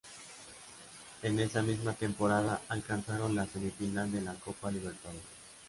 En 1.21 1.39
esa 1.39 1.61
misma 1.61 1.93
temporada 1.93 2.59
alcanzaron 2.69 3.35
la 3.35 3.45
semifinal 3.45 4.11
de 4.11 4.21
la 4.21 4.33
Copa 4.33 4.71
Libertadores. 4.71 5.21